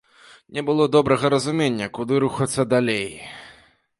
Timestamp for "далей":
2.73-3.07